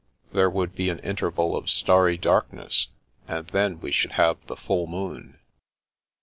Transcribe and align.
There 0.33 0.49
would 0.49 0.73
be 0.73 0.89
an 0.89 0.97
interval 1.01 1.55
of 1.55 1.69
starry 1.69 2.17
darkness, 2.17 2.87
and 3.27 3.45
then 3.49 3.79
we 3.79 3.91
should 3.91 4.13
have 4.13 4.43
the 4.47 4.55
full 4.57 4.87
moon." 4.87 5.37